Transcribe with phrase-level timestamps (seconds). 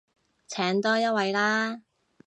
[0.47, 1.81] 請多一位啦